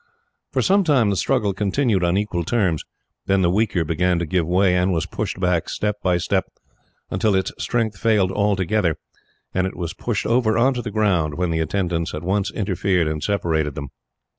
For 0.51 0.63
some 0.63 0.83
time 0.83 1.11
the 1.11 1.15
struggle 1.15 1.53
continued 1.53 2.03
on 2.03 2.17
equal 2.17 2.43
terms. 2.43 2.83
Then 3.27 3.43
the 3.43 3.51
weaker 3.51 3.85
began 3.85 4.17
to 4.17 4.25
give 4.25 4.47
way, 4.47 4.75
and 4.75 4.91
was 4.91 5.05
pushed 5.05 5.39
back, 5.39 5.69
step 5.69 6.01
by 6.01 6.17
step, 6.17 6.45
until 7.11 7.35
its 7.35 7.51
strength 7.59 7.99
failed 7.99 8.31
altogether, 8.31 8.97
and 9.53 9.67
it 9.67 9.75
was 9.75 9.93
pushed 9.93 10.25
over 10.25 10.57
on 10.57 10.73
to 10.73 10.81
the 10.81 10.89
ground, 10.89 11.35
when 11.35 11.51
the 11.51 11.59
attendants 11.59 12.15
at 12.15 12.23
once 12.23 12.51
interfered 12.51 13.07
and 13.07 13.21
separated 13.23 13.75
them. 13.75 13.89